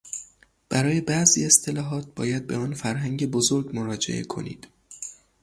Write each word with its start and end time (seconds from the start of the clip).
برای 0.69 1.01
بعضی 1.01 1.45
اصطلاحات 1.45 2.07
باید 2.15 2.47
به 2.47 2.57
آن 2.57 2.73
فرهنگ 2.73 3.25
بزرگ 3.31 3.75
مراجعه 3.75 4.23
کنید! 4.23 4.67